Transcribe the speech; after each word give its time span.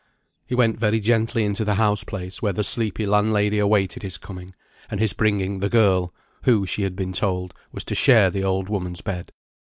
He 0.47 0.55
went 0.55 0.79
very 0.79 0.99
gently 0.99 1.43
into 1.45 1.63
the 1.63 1.75
house 1.75 2.03
place 2.03 2.41
where 2.41 2.51
the 2.53 2.63
sleepy 2.63 3.05
landlady 3.05 3.59
awaited 3.59 4.01
his 4.01 4.17
coming 4.17 4.55
and 4.89 4.99
his 4.99 5.13
bringing 5.13 5.59
the 5.59 5.69
girl, 5.69 6.11
who, 6.41 6.65
she 6.65 6.81
had 6.81 6.95
been 6.95 7.13
told, 7.13 7.53
was 7.71 7.83
to 7.83 7.93
share 7.93 8.31
the 8.31 8.43
old 8.43 8.67
woman's 8.67 9.01
bed. 9.01 9.31